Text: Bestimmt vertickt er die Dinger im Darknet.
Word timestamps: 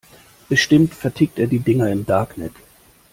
Bestimmt 0.49 0.95
vertickt 0.95 1.37
er 1.37 1.45
die 1.45 1.59
Dinger 1.59 1.91
im 1.91 2.07
Darknet. 2.07 2.53